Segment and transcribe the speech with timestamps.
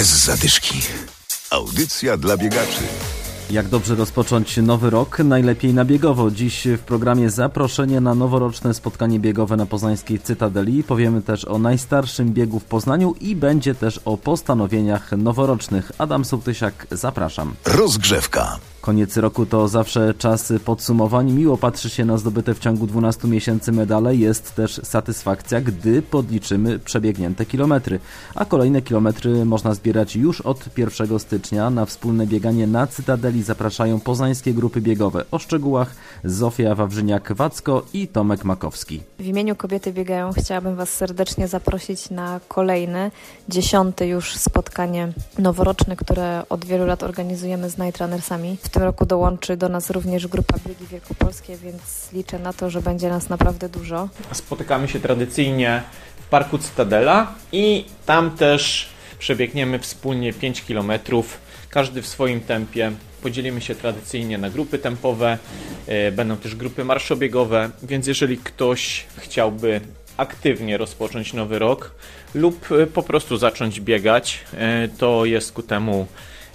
[0.00, 0.80] Bez zadyszki.
[1.50, 2.82] Audycja dla biegaczy.
[3.50, 5.18] Jak dobrze rozpocząć nowy rok?
[5.18, 6.30] Najlepiej na biegowo.
[6.30, 10.82] Dziś w programie zaproszenie na noworoczne spotkanie biegowe na poznańskiej Cytadeli.
[10.82, 15.92] Powiemy też o najstarszym biegu w Poznaniu i będzie też o postanowieniach noworocznych.
[15.98, 17.54] Adam Sołtysiak, zapraszam.
[17.64, 18.58] Rozgrzewka.
[18.80, 21.32] Koniec roku to zawsze czas podsumowań.
[21.32, 24.16] Miło patrzy się na zdobyte w ciągu 12 miesięcy medale.
[24.16, 28.00] Jest też satysfakcja, gdy podliczymy przebiegnięte kilometry.
[28.34, 31.70] A kolejne kilometry można zbierać już od 1 stycznia.
[31.70, 35.24] Na wspólne bieganie na Cytadeli zapraszają poznańskie grupy biegowe.
[35.30, 35.94] O szczegółach
[36.24, 39.00] Zofia Wawrzyniak-Wacko i Tomek Makowski.
[39.18, 43.10] W imieniu Kobiety Biegają chciałabym Was serdecznie zaprosić na kolejne,
[43.48, 48.56] dziesiąte już spotkanie noworoczne, które od wielu lat organizujemy z Night Runnersami.
[48.72, 53.08] Tym roku dołączy do nas również grupa Biegi Wielkopolskie, więc liczę na to, że będzie
[53.08, 54.08] nas naprawdę dużo.
[54.32, 55.82] Spotykamy się tradycyjnie
[56.20, 58.88] w Parku Cytadela i tam też
[59.18, 60.92] przebiegniemy wspólnie 5 km,
[61.70, 62.92] każdy w swoim tempie.
[63.22, 65.38] Podzielimy się tradycyjnie na grupy tempowe,
[65.86, 69.80] e, będą też grupy marszobiegowe, więc jeżeli ktoś chciałby
[70.16, 71.94] aktywnie rozpocząć nowy rok
[72.34, 76.06] lub e, po prostu zacząć biegać, e, to jest ku temu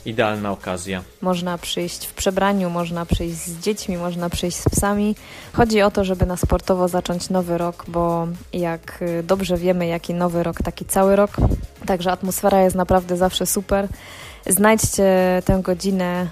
[0.06, 1.04] idealna okazja.
[1.22, 5.16] Można przyjść w przebraniu, można przyjść z dziećmi, można przyjść z psami.
[5.54, 10.14] Chodzi o to, żeby na sportowo zacząć nowy rok, bo jak y, dobrze wiemy, jaki
[10.14, 11.32] nowy rok, taki cały rok.
[11.86, 13.88] Także atmosfera jest naprawdę zawsze super.
[14.48, 16.28] Znajdźcie tę godzinę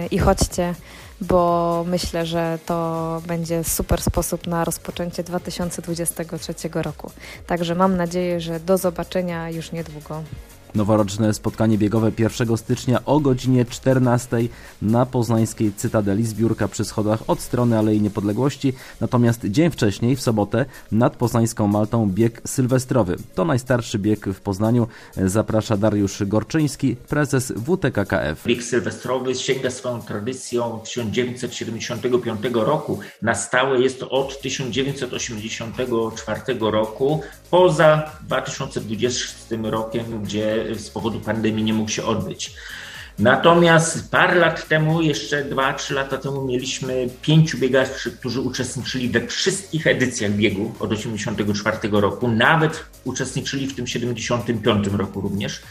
[0.00, 0.74] yy, i chodźcie
[1.20, 7.10] bo myślę, że to będzie super sposób na rozpoczęcie 2023 roku.
[7.46, 10.22] Także mam nadzieję, że do zobaczenia już niedługo.
[10.74, 14.36] Noworoczne spotkanie biegowe 1 stycznia o godzinie 14
[14.82, 16.26] na poznańskiej Cytadeli.
[16.26, 18.72] Zbiórka przy schodach od strony Alei Niepodległości.
[19.00, 23.16] Natomiast dzień wcześniej, w sobotę, nad poznańską Maltą bieg sylwestrowy.
[23.34, 24.88] To najstarszy bieg w Poznaniu.
[25.16, 28.44] Zaprasza Dariusz Gorczyński, prezes WTKKF.
[28.46, 32.98] Bieg sylwestrowy sięga swoją tradycją 1975 roku.
[33.22, 37.20] Na stałe jest to od 1984 roku,
[37.50, 42.54] poza 2020 rokiem, gdzie z powodu pandemii nie mógł się odbyć.
[43.18, 49.86] Natomiast parę lat temu, jeszcze 2-3 lata temu, mieliśmy pięciu biegaczy, którzy uczestniczyli we wszystkich
[49.86, 55.62] edycjach biegu od 1984 roku, nawet uczestniczyli w tym 75 roku również.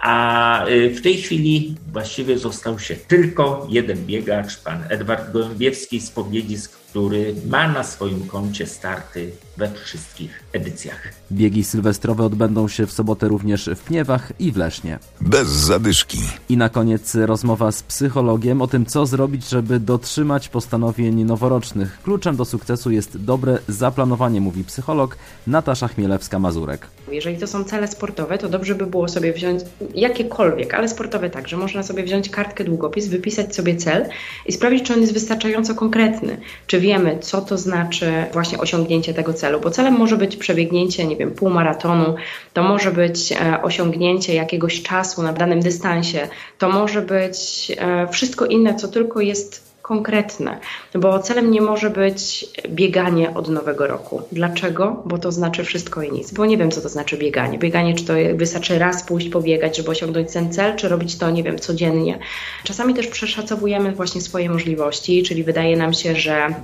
[0.00, 6.10] A y, w tej chwili właściwie został się tylko jeden biegacz, pan Edward Gołębiewski z
[6.10, 11.12] Powiedzisk, który ma na swoim koncie starty we wszystkich edycjach.
[11.32, 14.98] Biegi sylwestrowe odbędą się w sobotę również w Pniewach i w Lesznie.
[15.20, 16.18] Bez zadyszki.
[16.48, 21.98] I na koniec rozmowa z psychologiem o tym, co zrobić, żeby dotrzymać postanowień noworocznych.
[22.02, 25.16] Kluczem do sukcesu jest dobre zaplanowanie, mówi psycholog
[25.46, 26.78] Natasza Chmielewska-Mazurek.
[27.12, 29.62] Jeżeli to są cele sportowe, to dobrze by było sobie wziąć
[29.94, 31.56] jakiekolwiek, ale sportowe także.
[31.56, 34.08] Można sobie wziąć kartkę, długopis, wypisać sobie cel
[34.46, 36.36] i sprawdzić, czy on jest wystarczająco konkretny.
[36.66, 41.16] Czy wiemy, co to znaczy właśnie osiągnięcie tego celu, bo celem może być przebiegnięcie, nie
[41.16, 42.14] wiem, półmaratonu,
[42.52, 46.28] to może być e, osiągnięcie jakiegoś czasu na danym dystansie,
[46.58, 50.58] to może być e, wszystko inne, co tylko jest konkretne,
[50.94, 54.22] bo celem nie może być bieganie od nowego roku.
[54.32, 55.02] Dlaczego?
[55.04, 56.32] Bo to znaczy wszystko i nic.
[56.32, 57.58] Bo nie wiem, co to znaczy bieganie.
[57.58, 61.42] Bieganie, czy to wystarczy raz pójść pobiegać, żeby osiągnąć ten cel, czy robić to, nie
[61.42, 62.18] wiem, codziennie.
[62.64, 66.54] Czasami też przeszacowujemy właśnie swoje możliwości, czyli wydaje nam się, że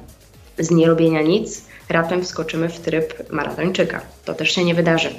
[0.61, 4.01] z nierobienia nic raptem wskoczymy w tryb maratończyka.
[4.25, 5.11] To też się nie wydarzy.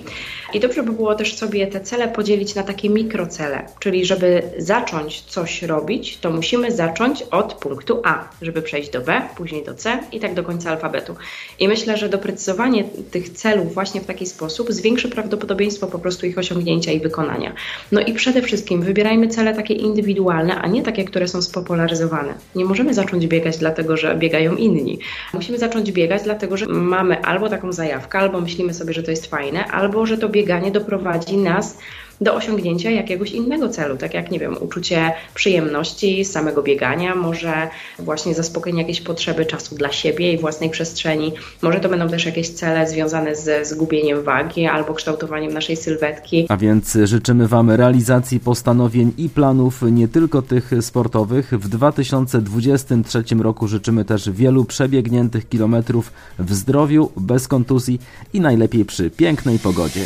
[0.54, 5.22] I dobrze by było też sobie te cele podzielić na takie mikrocele, czyli żeby zacząć
[5.22, 10.00] coś robić, to musimy zacząć od punktu A, żeby przejść do B, później do C
[10.12, 11.16] i tak do końca alfabetu.
[11.60, 16.38] I myślę, że doprecyzowanie tych celów właśnie w taki sposób zwiększy prawdopodobieństwo po prostu ich
[16.38, 17.54] osiągnięcia i wykonania.
[17.92, 22.34] No i przede wszystkim wybierajmy cele takie indywidualne, a nie takie, które są spopularyzowane.
[22.56, 25.00] Nie możemy zacząć biegać dlatego, że biegają inni.
[25.34, 29.26] Musimy zacząć biegać dlatego, że mamy albo taką zajawkę, albo myślimy sobie, że to jest
[29.26, 31.78] fajne, albo że to bieganie doprowadzi nas
[32.22, 37.54] do osiągnięcia jakiegoś innego celu, tak jak, nie wiem, uczucie przyjemności samego biegania, może
[38.00, 42.50] właśnie zaspokojenie jakiejś potrzeby czasu dla siebie i własnej przestrzeni, może to będą też jakieś
[42.50, 46.46] cele związane ze zgubieniem wagi albo kształtowaniem naszej sylwetki.
[46.50, 51.52] A więc życzymy Wam realizacji postanowień i planów, nie tylko tych sportowych.
[51.52, 58.00] W 2023 roku życzymy też wielu przebiegniętych kilometrów w zdrowiu, bez kontuzji
[58.34, 60.06] i najlepiej przy pięknej pogodzie.